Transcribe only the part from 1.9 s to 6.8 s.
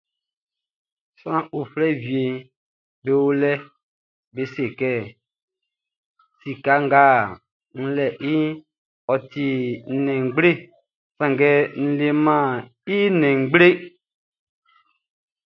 wieʼm be o lɛʼn, be se kɛ sika